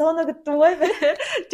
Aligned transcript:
соны 0.00 0.26
күттім 0.30 0.58
ғой 0.64 0.76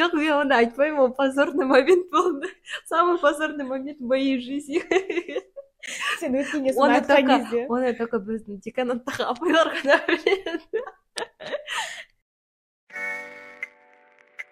жоқ 0.01 0.17
мен 0.21 0.33
оны 0.39 0.59
айтпаймын 0.63 1.05
ол 1.05 1.13
позорный 1.21 1.69
момент 1.75 2.11
болды 2.15 2.53
самый 2.87 3.19
позорный 3.19 3.67
момент 3.67 3.99
в 4.01 4.09
моей 4.15 4.41
жизни 4.41 4.83
сен 6.21 6.39
өткенге 6.43 6.77
соны 6.79 7.01
айтқан 7.01 7.33
кезде 7.35 7.67
оны 7.69 7.95
только 7.99 8.23
біздің 8.31 8.63
деканаттағы 8.65 9.29
апайлар 9.35 9.75
ғана 9.81 10.01
біледі 10.09 10.87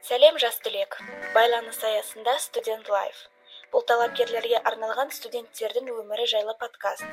сәлем 0.05 0.37
жас 0.37 0.59
түлек 0.61 0.99
байланыс 1.35 1.79
аясында 1.89 2.35
студент 2.43 2.91
лайф. 2.93 3.23
Бұл 3.73 3.87
талапкерлерге 3.89 4.59
арналған 4.71 5.09
студенттердің 5.17 5.89
өмірі 5.95 6.27
жайлы 6.29 6.53
подкаст. 6.61 7.07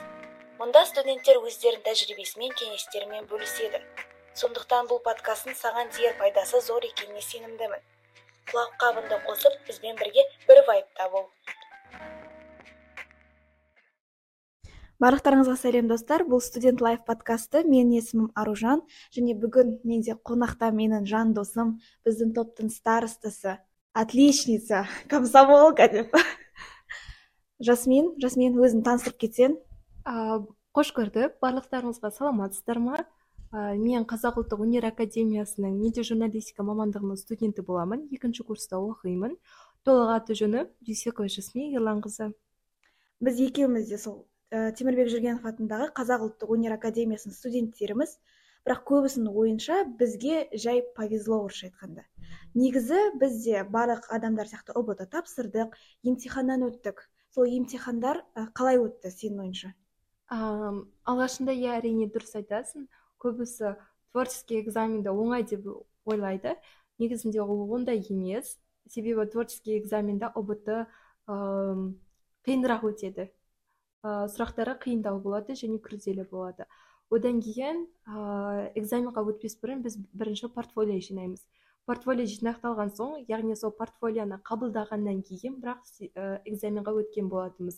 Мұнда 0.60 0.84
студенттер 0.90 1.40
өздерінің 1.40 1.86
тәжірибесімен 1.88 2.52
кеңестерімен 2.60 3.30
бөліседі. 3.32 3.80
Сондықтан 4.40 4.88
бұл 4.88 5.02
подкасттың 5.04 5.56
саған 5.60 5.90
тиер 5.96 6.14
пайдасы 6.20 6.62
зор 6.64 6.86
екеніне 6.88 7.24
сенімдімін. 7.26 7.82
Құлаққабыңды 8.52 9.20
қосып 9.26 9.58
бізбен 9.68 9.98
бірге 10.00 10.24
бір 10.48 10.64
вайбта 10.68 11.10
бол 11.12 11.28
барлықтарыңызға 15.02 15.56
сәлем 15.58 15.90
достар. 15.90 16.24
Бұл 16.30 16.42
студент 16.46 16.82
лайф 16.82 17.04
подкасты 17.08 17.64
менің 17.66 17.96
есімім 17.98 18.28
аружан. 18.38 18.84
Және 19.16 19.36
бүгін 19.42 19.80
менде 19.84 20.16
қонақта 20.16 20.70
менің 20.72 21.08
жан 21.10 21.34
досым 21.34 21.80
біздің 22.06 22.36
топтың 22.38 22.70
старостасы 22.70 23.58
отличница 23.94 24.86
комсомолка 25.10 25.90
деп. 25.90 26.14
Жасмин 27.68 28.14
жасмин 28.22 28.60
өзің 28.62 28.86
таныстырып 28.86 29.18
кетсең. 29.26 29.58
Қош 30.72 30.94
көрдік. 30.96 31.40
Барлықтарыңызға 31.42 32.14
саламатсыздар 32.14 32.80
ма 32.80 33.02
мен 33.52 34.06
қазақ 34.08 34.38
ұлттық 34.40 34.62
өнер 34.64 34.86
академиясының 34.88 35.74
медиа 35.76 36.06
журналистика 36.08 36.64
мамандығының 36.64 37.18
студенті 37.20 37.66
боламын 37.68 38.06
екінші 38.16 38.46
курста 38.48 38.80
оқимын. 38.80 39.36
Толық 39.84 40.12
аты 40.16 40.38
жөнім 40.40 40.70
дүйсекова 40.88 41.28
жасмин 41.28 41.76
ерланқызы. 41.76 42.32
Біз 43.20 43.42
екеуміз 43.44 43.90
де 43.90 43.98
сол 44.00 44.24
ә, 44.54 44.72
темірбек 44.72 45.12
жүргенов 45.12 45.44
атындағы 45.52 45.90
қазақ 45.98 46.24
ұлттық 46.30 46.54
өнер 46.56 46.78
академиясының 46.78 47.36
студенттеріміз. 47.36 48.16
Бірақ 48.64 48.86
көбісінің 48.88 49.36
ойынша 49.36 49.82
бізге 50.00 50.48
жай 50.54 50.84
повезло 50.96 51.42
орысша 51.44 51.68
айтқанда. 51.68 52.06
Негізі 52.56 53.18
біз 53.20 53.44
де 53.44 53.66
барлық 53.66 54.08
адамдар 54.16 54.48
сияқты 54.48 54.78
ұбт 54.78 55.02
тапсырдық 55.12 55.76
емтиханнан 56.06 56.64
өттік. 56.70 57.04
Сол 57.34 57.50
емтихандар 57.50 58.22
қалай 58.56 58.78
өтті 58.78 59.12
сенің 59.12 59.48
ойыңша 59.48 59.74
алғашында 60.32 61.52
иә 61.58 61.78
әрине 61.82 62.08
дұрыс 62.12 62.38
айтасың. 62.40 62.86
Көбісі 63.22 63.76
творческий 64.12 64.60
экзаменді 64.62 65.14
оңай 65.14 65.46
деп 65.48 65.68
ойлайды. 66.06 66.58
Негізінде 67.00 67.42
ол 67.42 67.70
ондай 67.72 68.02
емес. 68.10 68.58
Себебі 68.90 69.26
творческий 69.30 69.78
экзаменде 69.80 70.34
ұбт 70.36 70.68
қиынырақ 72.46 72.88
өтеді. 72.90 73.30
Ә, 74.02 74.26
сұрақтары 74.34 74.74
қиындау 74.82 75.20
болады 75.22 75.54
және 75.54 75.78
күрделі 75.78 76.26
болады. 76.26 76.66
Одан 77.14 77.38
кейін 77.46 77.84
ә, 78.10 78.72
экзаменға 78.74 79.22
өтпес 79.30 79.60
бұрын 79.62 79.84
біз 79.86 80.00
бірінші 80.18 80.50
портфолио 80.56 80.98
жинаймыз. 81.06 81.44
Портфолио 81.86 82.26
жинақталған 82.26 82.96
соң 82.98 83.20
яғни 83.30 83.56
сол 83.60 83.76
портфолионы 83.78 84.40
қабылдағаннан 84.48 85.22
кейін 85.28 85.60
бірақ 85.62 85.86
экзаменға 86.50 86.96
өткен 87.04 87.30
болатынбыз. 87.30 87.78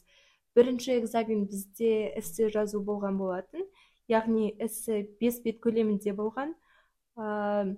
Бірінші 0.55 0.95
экзамен 1.01 1.43
бізде 1.49 2.13
эссе 2.19 2.49
жазу 2.53 2.79
болған 2.79 3.17
болатын. 3.19 3.67
Яғни 4.11 4.53
эссе 4.59 5.03
бес 5.19 5.39
бет 5.43 5.59
көлемінде 5.63 6.13
болған. 6.17 6.55
Ә, 7.17 7.75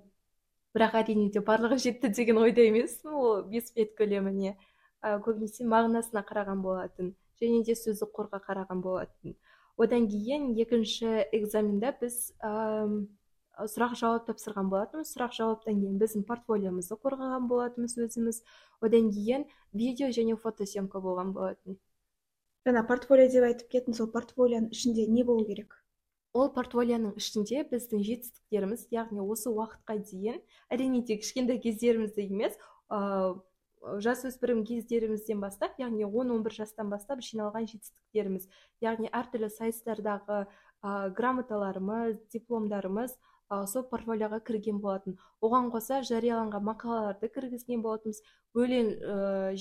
бірақ 0.76 0.98
әрине 1.02 1.30
де 1.32 1.42
барлығы 1.44 1.78
жетті 1.88 2.10
деген 2.16 2.40
ойда 2.42 2.64
емеспін 2.68 3.14
ол 3.16 3.44
бес 3.52 3.72
бет 3.76 3.94
көлеміне 4.00 4.56
ә, 4.56 5.20
көбінесе 5.26 5.68
мағынасына 5.68 6.24
қараған 6.28 6.64
болатын 6.64 7.14
және 7.42 7.64
де 7.68 7.76
сөздік 7.76 8.12
қорға 8.16 8.42
қараған 8.48 8.82
болатын. 8.84 9.36
Одан 9.78 10.08
кейін 10.08 10.54
екінші 10.56 11.28
экзаменде 11.36 11.92
біз 12.02 12.20
ә, 12.40 12.52
сұрақ 13.72 13.96
жауап 14.00 14.28
тапсырған 14.30 14.70
болатынбыз. 14.72 15.12
Сұрақ 15.16 15.36
жауаптан 15.36 15.80
кейін 15.82 15.98
біздің 16.00 16.24
портфолиомызды 16.28 16.98
қорғаған 17.04 17.48
болатынбыз 17.52 17.98
өзіміз. 18.08 18.42
Одан 18.84 19.12
кейін 19.16 19.48
видео 19.74 20.12
және 20.16 20.36
фотосъемка 20.40 21.00
болған 21.04 21.34
болатын. 21.36 21.80
Жаңа 22.68 22.86
портфолио 22.88 23.28
деп 23.32 23.48
айтып 23.48 23.72
кеттің 23.76 24.00
сол 24.00 24.12
портфолионың 24.12 24.72
ішінде 24.76 25.08
не 25.08 25.24
болу 25.24 25.46
керек? 25.48 25.76
Ол 26.36 26.52
портфолионың 26.56 27.16
ішінде 27.20 27.64
біздің 27.72 28.04
жетістіктеріміз 28.06 28.88
яғни 28.92 29.24
осы 29.24 29.52
уақытқа 29.52 29.98
дейін 30.12 30.42
әрине 30.74 31.04
тек 31.08 31.24
кішкентай 31.24 31.62
кездерімізді 31.64 32.28
емес 32.28 32.58
ыыы 32.92 33.36
жасөспірім 34.02 34.64
кездерімізден 34.66 35.40
бастап 35.44 35.78
яғни 35.80 36.06
он 36.06 36.32
он 36.34 36.44
бір 36.46 36.56
жастан 36.58 36.90
бастап 36.90 37.22
жиналған 37.22 37.68
жетістіктеріміз 37.70 38.48
яғни 38.82 39.12
әртүрлі 39.14 39.50
сайыстардағы 39.54 40.40
грамоталарымыз 41.20 42.18
дипломдарымыз 42.34 43.14
ә, 43.50 43.62
сол 43.70 43.86
портфолиоға 43.90 44.40
кірген 44.46 44.82
болатын. 44.82 45.18
Оған 45.42 45.70
қоса 45.74 46.02
жарияланған 46.06 46.66
мақалаларды 46.66 47.30
кіргізген 47.34 47.82
болатынбыз. 47.86 48.22
Өлең 48.58 48.92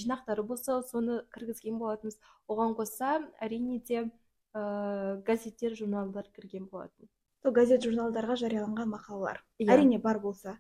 жинақтары 0.00 0.44
болса 0.46 0.80
соны 0.88 1.22
кіргізген 1.34 1.78
болатынбыз. 1.80 2.18
Оған 2.48 2.76
қоса 2.78 3.18
әрине 3.44 3.80
де 3.88 4.06
газеттер 4.54 5.74
журналдар 5.74 6.28
кірген 6.34 6.68
болатын. 6.70 7.08
Сол 7.42 7.52
газет 7.52 7.82
журналдарға 7.84 8.36
жарияланған 8.40 8.88
мақалалар. 8.94 9.42
Yeah. 9.58 9.66
Иә. 9.66 9.74
әрине 9.74 9.98
бар 10.00 10.20
болса. 10.20 10.58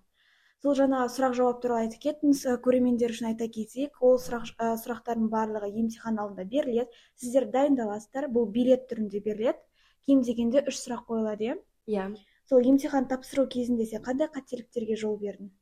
Сол 0.60 0.74
жаңа 0.76 1.04
сұрақ 1.12 1.34
жауап 1.38 1.60
туралы 1.62 1.86
айтып 1.86 2.02
кеттіңіз. 2.02 2.42
Көрермендер 2.64 3.14
үшін 3.14 3.30
айта 3.30 3.48
кетейік 3.48 4.02
ол 4.02 4.18
сұрақ 4.20 4.50
ә, 4.58 4.74
сұрақтардың 4.82 5.30
барлығы 5.32 5.70
емтихан 5.80 6.18
алдында 6.18 6.44
беріледі. 6.44 6.90
Сіздер 7.20 7.46
дайындаласыздар 7.54 8.28
бұл 8.32 8.50
билет 8.52 8.88
түрінде 8.90 9.20
беріледі. 9.24 9.60
Кем 10.08 10.22
дегенде 10.24 10.64
үш 10.68 10.80
сұрақ 10.82 11.06
қойылады 11.08 11.48
иә? 11.48 11.56
Иә. 11.88 12.08
Сол 12.48 12.64
емтихан 12.64 13.08
тапсыру 13.08 13.46
кезінде 13.48 13.86
сен 13.86 14.02
қандай 14.04 14.28
қателіктерге 14.32 14.96
жол 15.00 15.16
бердің? 15.20 15.52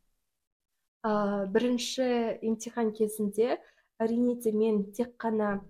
Ә, 1.06 1.46
бірінші 1.50 2.08
емтихан 2.42 2.90
кезінде 2.94 3.60
әрине 4.02 4.38
де 4.42 4.52
мен 4.52 4.84
тек 4.94 5.14
қана 5.18 5.60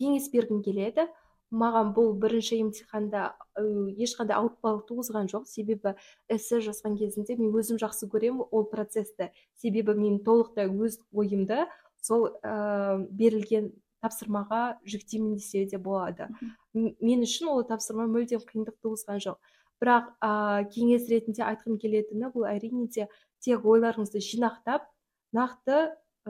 кеңес 0.00 0.30
бергім 0.32 0.62
келеді. 0.64 1.06
Маған 1.50 1.88
бұл 1.96 2.12
бірінші 2.22 2.60
емтиханда 2.62 3.32
ешқандай 3.58 4.36
ауыртпалық 4.38 4.84
туғызған 4.86 5.26
жоқ. 5.32 5.48
Себебі 5.50 5.96
эссе 6.30 6.60
жазған 6.62 6.94
кезінде 7.00 7.34
мен 7.40 7.50
өзім 7.58 7.80
жақсы 7.82 8.06
көремін 8.12 8.46
ол 8.54 8.68
процессті 8.70 9.32
себебі 9.58 9.96
мен 9.98 10.20
толықтай 10.22 10.70
өз 10.70 11.00
ойымды 11.10 11.64
сол 12.00 12.28
ә, 12.46 13.02
берілген 13.10 13.72
тапсырмаға 14.00 14.78
жүктеймін 14.86 15.34
десе 15.36 15.66
де 15.66 15.78
болады. 15.78 16.30
Мен 16.72 17.26
үшін 17.26 17.50
ол 17.52 17.64
тапсырма 17.68 18.06
мүлдем 18.06 18.46
қиындық 18.46 18.78
туғызған 18.84 19.20
жоқ. 19.26 19.40
Бірақ 19.82 20.14
ә, 20.22 20.30
кеңес 20.70 21.08
ретінде 21.10 21.44
айтқым 21.44 21.80
келетіні 21.82 22.30
бұл 22.30 22.46
әрине 22.48 22.86
де 22.94 23.08
тек 23.44 23.66
ойларыңызды 23.66 24.22
жинақтап 24.24 24.86
нақты 25.36 25.78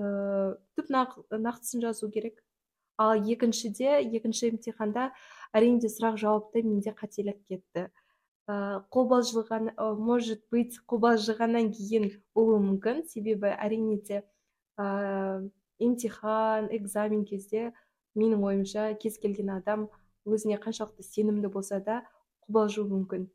ә, 0.00 0.56
түп 0.78 0.90
нақтысын 0.96 1.84
жазу 1.84 2.10
керек. 2.10 2.40
Ал 3.00 3.16
екіншіде 3.32 4.00
екінші 4.12 4.50
емтиханда 4.52 5.10
әрине 5.56 5.88
сұрақ 5.88 6.18
жауапта 6.20 6.60
менде 6.60 6.92
қателік 6.92 7.38
кетті. 7.48 7.88
Ә, 8.50 8.82
қобалжыған 8.92 9.72
может 9.96 10.42
быть 10.52 10.76
қобалжығаннан 10.90 11.70
кейін 11.72 12.10
болуы 12.36 12.60
мүмкін. 12.66 13.04
Себебі 13.08 13.54
әрине 13.56 14.00
де 14.04 14.22
ә, 14.76 15.48
емтихан 15.80 16.68
экзамен 16.76 17.24
кезде 17.24 17.70
менің 18.18 18.44
ойымша 18.44 18.90
кез 19.00 19.16
келген 19.22 19.54
адам 19.56 19.88
өзіне 20.28 20.60
қаншалықты 20.60 21.06
сенімді 21.06 21.48
болса 21.48 21.80
да 21.80 22.02
қобалжуы 22.48 22.88
мүмкін. 22.90 23.30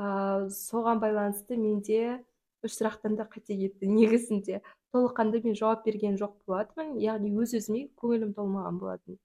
Ә, 0.00 0.48
соған 0.50 0.98
байланысты 1.04 1.60
менде 1.60 2.24
үш 2.66 2.80
сұрақтан 2.80 3.14
да 3.20 3.28
қате 3.30 3.54
кетті 3.60 3.86
негізінде. 3.86 4.62
Толыққанды 4.96 5.44
мен 5.44 5.54
жауап 5.54 5.84
берген 5.84 6.16
жоқ 6.16 6.34
болатынмын. 6.48 6.96
Яғни 7.04 7.32
өз 7.36 7.52
өзіме 7.60 7.86
көңілім 8.00 8.32
толмаған 8.36 8.80
болатын. 8.80 9.18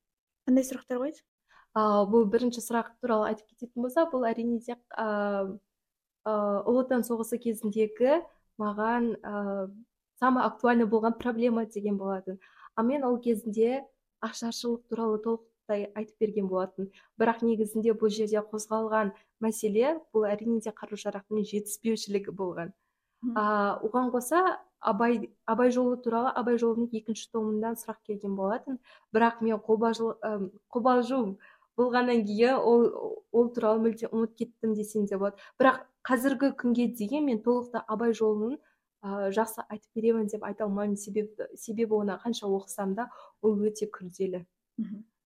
Қандай 0.48 0.68
сұрақтар 0.68 1.00
қойды? 1.02 1.24
Ыыы 1.72 2.08
бұл 2.12 2.26
бірінші 2.28 2.60
сұрақ 2.66 2.92
туралы 3.00 3.30
айтып 3.32 3.54
кететін 3.54 3.86
болсақ 3.86 4.12
бұл 4.12 4.28
әрине 4.28 4.60
де 4.66 4.76
ыыы 5.00 5.54
ұлы 6.28 6.84
отан 6.84 7.06
соғысы 7.08 7.40
кезіндегі 7.40 8.20
маған 8.60 9.14
ыыы 9.16 9.70
самый 10.20 10.44
актуальный 10.44 10.86
болған 10.86 11.16
проблема 11.18 11.66
деген 11.66 11.98
болатын. 11.98 12.40
Ал 12.76 12.86
мен 12.86 13.06
ол 13.08 13.18
кезінде 13.24 13.86
ашаршылық 14.22 14.84
туралы 14.92 15.18
толықтай 15.24 15.88
айтып 15.96 16.20
берген 16.20 16.52
болатын. 16.52 16.92
Бірақ 17.18 17.42
негізінде 17.48 17.96
бұл 17.96 18.12
жерде 18.12 18.44
қозғалған 18.52 19.16
мәселе 19.40 19.96
бұл 20.14 20.28
әрине 20.28 20.60
де 20.62 20.76
қару 20.76 21.00
жарақтың 21.00 21.48
жетіспеушілігі 21.48 22.36
болған. 22.36 22.76
А 23.36 23.80
оған 23.82 24.12
қоса 24.12 24.60
абай 24.82 25.30
абай 25.46 25.72
жолы 25.72 25.98
туралы 26.02 26.32
абай 26.36 26.58
жолының 26.62 26.90
екінші 26.92 27.30
томынан 27.32 27.78
сұрақ 27.80 28.02
келген 28.08 28.36
болатын. 28.36 28.80
Бірақ 29.14 29.42
мен 29.46 29.62
қобалжу 29.62 31.38
болғаннан 31.78 32.26
кейін 32.26 32.58
ол 32.58 32.88
ол 33.32 33.50
туралы 33.56 33.86
мүлде 33.86 34.10
ұмытып 34.10 34.38
кеттім 34.42 34.74
десем 34.76 35.06
де 35.06 35.18
болады. 35.18 35.38
Бірақ 35.60 35.86
қазіргі 36.08 36.52
күнге 36.58 36.90
дейін 36.98 37.30
мен 37.30 37.44
толықтай 37.46 37.86
абай 37.88 38.14
жолын 38.18 38.58
ә, 39.04 39.30
жақсы 39.32 39.64
айтып 39.68 39.90
беремін 39.96 40.28
деп 40.28 40.44
айта 40.44 40.66
алмаймын. 40.66 40.98
Себебі 40.98 41.48
себебі 41.56 42.02
оны 42.02 42.18
қанша 42.22 42.50
оқысам 42.50 42.96
да 42.98 43.10
ол 43.42 43.62
өте 43.62 43.88
күрделі. 43.88 44.46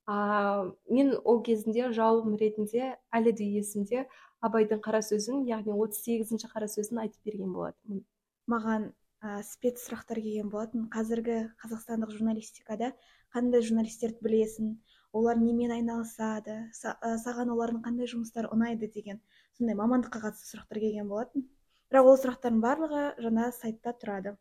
А 0.07 0.65
мен 0.89 1.15
ол 1.23 1.41
кезінде 1.41 1.89
жауабым 1.89 2.35
ретінде 2.37 2.93
әлі 3.09 3.31
де 3.33 3.47
есімде 3.57 4.05
абайдың 4.45 4.83
қара 4.85 5.01
сөзін 5.01 5.47
яғни 5.49 5.73
отыз 5.73 6.03
сегізінші 6.05 6.51
қара 6.51 6.67
сөзін 6.69 7.01
айтып 7.01 7.25
берген 7.25 7.55
болатынмын. 7.55 8.03
Маған 8.45 8.91
ә, 9.25 9.41
спец 9.43 9.81
сұрақтар 9.81 10.19
келген 10.21 10.51
болатын. 10.53 10.85
Қазіргі 10.93 11.37
қазақстандық 11.63 12.13
журналистикада 12.13 12.91
қандай 13.33 13.63
журналистерді 13.65 14.21
білесің? 14.21 14.75
Олар 15.15 15.39
немен 15.39 15.71
айналысады? 15.73 16.57
Саған 16.75 17.53
олардың 17.55 17.81
қандай 17.87 18.09
жұмыстары 18.11 18.51
ұнайды 18.53 18.91
деген 18.93 19.21
сондай 19.57 19.77
мамандыққа 19.79 20.21
қатысты 20.27 20.51
сұрақтар 20.51 20.81
келген 20.83 21.09
болатын. 21.09 21.47
Бірақ 21.89 22.09
ол 22.11 22.19
сұрақтардың 22.21 22.61
барлығы 22.65 23.03
жаңа 23.23 23.49
сайтта 23.55 23.95
тұрады. 24.01 24.35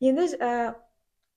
Енді 0.00 0.26
ә, 0.38 0.50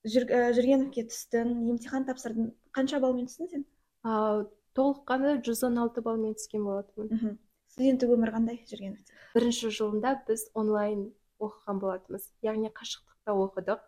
жүр, 0.06 0.26
ә, 0.30 0.42
жүргеновке 0.56 1.06
түстің 1.10 1.54
емтихан 1.74 2.06
тапсырдың 2.06 2.52
қанша 2.74 3.00
балмен 3.02 3.26
түстің 3.26 3.50
сен 3.50 3.64
ә, 4.06 4.44
толыққанды 4.78 5.40
жүз 5.48 5.64
он 5.66 5.80
алты 5.82 6.04
балмен 6.06 6.36
түскен 6.38 6.62
болатынмын. 6.64 7.40
Студенттік 7.72 8.14
өмір 8.18 8.36
қандай 8.36 8.62
жүргеновте 8.68 9.12
бірінші 9.34 9.70
жылында 9.72 10.12
біз 10.28 10.44
онлайн 10.58 11.06
оқыған 11.42 11.80
болатынбыз. 11.80 12.28
Яғни 12.44 12.70
қашықтықта 12.76 13.34
оқыдық. 13.44 13.80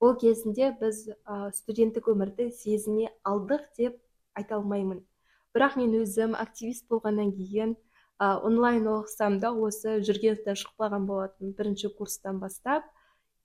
Ол 0.00 0.14
кезінде 0.16 0.70
біз 0.80 1.02
ә, 1.28 1.52
студенттік 1.52 2.08
өмірді 2.08 2.48
сезіне 2.56 3.10
алдық 3.24 3.66
деп 3.76 3.98
айта 4.34 4.56
алмаймын. 4.56 5.02
Бірақ 5.54 5.76
мен 5.76 5.92
өзім 6.00 6.36
активист 6.38 6.86
болғаннан 6.88 7.34
кейін 7.36 7.76
ә, 8.18 8.40
онлайн 8.40 8.88
оқысам 8.88 9.38
да 9.42 9.52
осы 9.52 9.98
жүргеновтен 10.06 10.56
шықпаған 10.56 11.06
болатын 11.10 11.52
бірінші 11.58 11.92
курстан 11.98 12.40
бастап. 12.40 12.88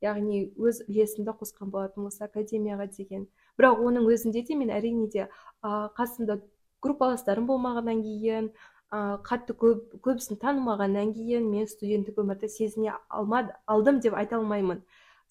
Яғни 0.04 0.46
өз 0.56 0.86
үлесімді 0.88 1.36
қосқан 1.36 1.72
болатын 1.74 2.08
осы 2.08 2.24
академияға 2.24 2.88
деген. 2.96 3.28
Бірақ 3.60 3.84
оның 3.84 4.08
өзінде 4.12 4.46
де 4.48 4.56
мен 4.56 4.72
әрине 4.72 5.10
де 5.12 5.28
ә, 5.28 5.90
қасымда 6.00 6.40
группаластарым 6.86 7.48
болмағаннан 7.50 8.04
кейін 8.06 8.52
ә, 8.92 9.18
қатты 9.26 9.56
көп 9.58 9.96
көбісін 10.06 10.40
танымағаннан 10.42 11.14
кейін 11.16 11.50
мен 11.52 11.68
студенттік 11.68 12.20
өмірді 12.22 12.50
сезіне 12.50 12.94
алмады, 13.10 13.56
алдым 13.66 14.00
деп 14.04 14.14
айта 14.14 14.38
алмаймын. 14.38 14.84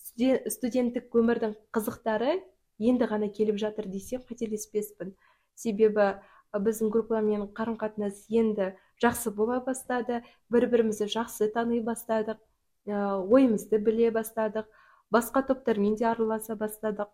Студенттік 0.05 1.15
өмірдің 1.15 1.55
қызықтары 1.75 2.41
енді 2.79 3.09
ғана 3.11 3.29
келіп 3.33 3.59
жатыр 3.61 3.87
десем 3.89 4.25
қателеспеспін. 4.29 5.15
Себебі 5.55 6.15
біздің 6.55 6.91
группамен 6.95 7.49
қарым 7.55 7.79
қатынас 7.79 8.27
енді 8.29 8.75
жақсы 9.03 9.31
бола 9.35 9.61
бастады 9.65 10.23
бір 10.51 10.69
бірімізді 10.71 11.09
жақсы 11.15 11.49
тани 11.55 11.81
бастадық 11.83 12.39
ойымызды 12.87 13.79
біле 13.79 14.11
бастадық 14.15 14.69
басқа 15.15 15.43
топтармен 15.49 15.97
де 15.97 16.07
араласа 16.11 16.55
бастадық. 16.59 17.11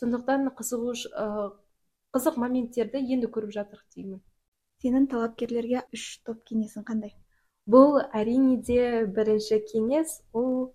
Сондықтан 0.00 0.48
қызығуш 0.56 1.08
қызық 2.14 2.38
моменттерді 2.40 3.02
енді 3.04 3.28
көріп 3.28 3.52
жатырмық 3.56 3.96
деймін. 3.96 4.20
Сенің 4.80 5.08
талапкерлерге 5.12 5.84
үш 5.94 6.20
топ 6.26 6.42
кеңесің 6.48 6.86
қандай? 6.88 7.14
Бұл 7.70 8.00
әрине 8.16 8.56
де 8.66 9.06
бірінші 9.06 9.60
кеңес. 9.70 10.20
Ол 10.32 10.70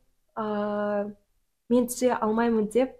мен 1.70 1.88
түсе 1.90 2.12
алмаймын 2.14 2.70
деп 2.74 2.94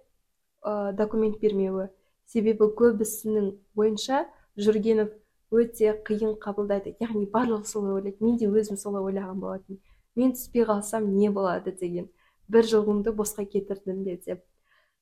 ә, 0.62 0.92
документ 0.96 1.38
бермеуі. 1.40 1.88
Себебі 2.26 2.66
көбісінің 2.78 3.52
ойынша 3.78 4.24
жүргенов 4.58 5.12
өте 5.54 5.94
қиын 6.06 6.34
қабылдайды. 6.42 6.96
Яғни 7.00 7.28
барлығы 7.30 7.70
солай 7.70 8.00
ойлайды. 8.00 8.18
Мен 8.20 8.36
де 8.40 8.48
өзім 8.50 8.80
солай 8.80 9.04
ойлаған 9.06 9.38
болатынмын. 9.40 9.80
Мен 10.16 10.32
түспей 10.34 10.66
қалсам 10.66 11.06
не 11.14 11.30
болады 11.30 11.72
деген. 11.72 12.08
Бір 12.48 12.66
жылымды 12.66 13.12
босқа 13.14 13.46
кетірдім 13.46 14.02
бе 14.04 14.16
деп. 14.26 14.42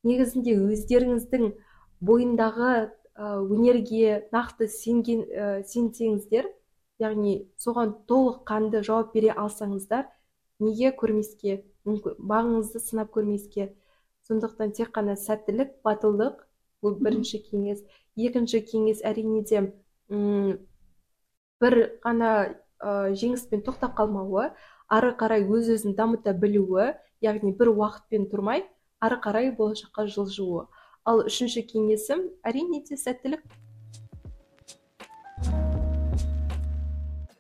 Негізінде 0.05 0.59
өздеріңіздің 0.61 1.55
бойындағы 2.05 2.71
ә, 2.75 2.91
өнерге 3.17 4.27
нақты 4.33 4.67
сенген 4.69 5.23
ә, 5.23 5.63
сенсеңіздер 5.71 6.49
яғни 6.99 7.47
соған 7.59 7.95
толыққанды 8.11 8.83
жауап 8.83 9.15
бере 9.15 9.31
алсаңыздар 9.31 10.09
неге 10.59 10.91
көрмеске 10.99 11.63
мүмкін 11.87 12.19
бағыңызды 12.19 12.81
сынап 12.83 13.13
көрмеске. 13.15 13.73
Сондықтан 14.27 14.73
тек 14.73 14.91
қана 14.97 15.15
сәттілік 15.21 15.77
батылдық 15.85 16.43
бұл 16.83 16.95
бірінші 16.99 17.43
кеңес. 17.45 17.83
Екінші 18.17 18.63
кеңес 18.65 19.03
әрине 19.05 19.43
де 19.45 19.63
бір 21.61 21.77
ғана 22.05 22.31
ә, 22.81 23.15
жеңіспен 23.15 23.63
тоқтап 23.67 23.95
қалмауы 23.99 24.51
ары 24.89 25.13
қарай 25.21 25.45
өз 25.47 25.71
өзін 25.77 25.95
дамыта 25.99 26.35
білуі 26.35 26.95
яғни 27.25 27.55
бір 27.57 27.73
уақытпен 27.75 28.27
тұрмай 28.33 28.65
ары 29.01 29.21
қарай 29.23 29.53
болашаққа 29.57 30.07
жылжуы. 30.09 30.67
Ал 31.05 31.21
үшінші 31.29 31.63
кеңесім 31.69 32.25
әрине 32.49 32.81
де 32.89 32.97
сәттілік. 32.97 33.43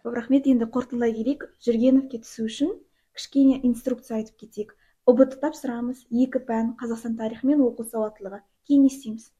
Көп 0.04 0.16
рахмет. 0.18 0.48
Енді 0.50 0.68
қорытындылай 0.68 1.14
келейік. 1.16 1.46
Жүргеновке 1.64 2.20
түсу 2.24 2.44
үшін 2.48 2.74
кішкене 3.16 3.60
инструкция 3.64 4.18
айтып 4.20 4.44
кетейік. 4.44 4.74
Ұбт 5.08 5.38
тапсырамыз. 5.40 6.04
Екі 6.12 6.42
пән 6.44 6.74
қазақстан 6.80 7.16
тарихы 7.16 7.48
мен 7.48 7.64
оқу 7.64 7.88
сауаттылығы. 7.88 8.42
Кейін 8.68 8.84
не 8.84 8.92
істейміз. 8.92 9.30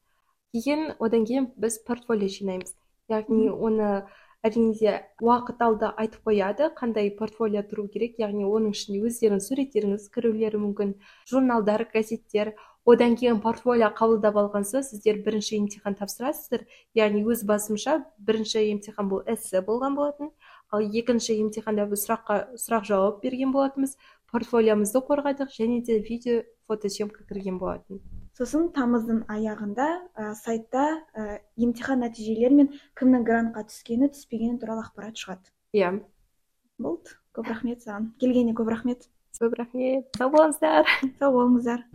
Кейін 0.57 0.95
одан 0.99 1.29
кейін 1.29 1.51
біз 1.61 1.79
портфолио 1.85 2.33
жинаймыз. 2.33 2.73
Яғни 3.13 3.51
оны 3.53 4.07
әрине 4.45 4.95
уақыт 5.25 5.63
алды 5.65 5.89
айтып 5.97 6.29
қояды 6.29 6.69
қандай 6.77 7.09
портфолио 7.17 7.63
тұру 7.65 7.87
керек 7.93 8.19
яғни 8.21 8.45
оның 8.45 8.75
ішінде 8.77 9.01
өздеріңіз 9.09 9.47
суреттеріңіз 9.49 10.09
кірулері 10.13 10.61
мүмкін 10.61 10.95
журналдар 11.31 11.87
газеттер. 11.95 12.53
Одан 12.85 13.17
кейін 13.17 13.41
портфолио 13.41 13.89
қабылдап 13.97 14.37
алған 14.43 14.67
соң 14.69 14.85
сіздер 14.85 15.23
бірінші 15.25 15.57
емтихан 15.63 15.97
тапсырасыздар. 15.97 16.67
Яғни 16.95 17.23
өз 17.25 17.47
басымша 17.49 18.03
бірінші 18.19 18.67
емтихан 18.75 19.09
бұл 19.09 19.25
эссе 19.25 19.65
болған 19.65 19.97
болатын. 19.97 20.35
Ал 20.69 20.85
екінші 20.85 21.39
емтиханда 21.41 21.89
біз 21.89 22.05
сұраққа 22.05 22.59
сұрақ 22.61 22.85
жауап 22.91 23.25
берген 23.25 23.57
болатынбыз. 23.57 23.97
Портфолиомызды 24.29 25.01
қорғадық 25.09 25.57
және 25.57 25.81
де 25.89 25.99
видео 26.05 26.43
фотосъемка 26.69 27.25
кірген 27.25 27.59
болатын. 27.59 28.05
Сосын 28.39 28.71
тамыздың 28.75 29.25
аяғында 29.31 29.91
ә, 30.15 30.33
сайтта 30.39 30.87
ә, 31.15 31.39
емтихан 31.57 32.03
нәтижелері 32.05 32.59
мен 32.63 32.73
кімнің 32.99 33.29
грантқа 33.29 33.67
түскені 33.71 34.11
түспегені 34.17 34.59
туралы 34.63 34.87
ақпарат 34.87 35.21
шығады. 35.21 35.55
Иә. 35.75 35.87
Yeah. 35.87 36.03
болды. 36.79 37.15
Көп 37.35 37.51
рахмет 37.51 37.83
саған. 37.87 38.13
Келгеніңе 38.23 38.55
көп 38.59 38.71
рахмет. 38.75 39.09
Көп 39.41 39.57
рахмет. 39.59 40.11
Сау 40.19 40.31
болыңыздар. 40.35 40.91
Сау 41.19 41.35
болыңыздар. 41.39 41.87